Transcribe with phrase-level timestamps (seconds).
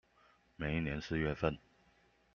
[0.55, 1.55] 每一年四月份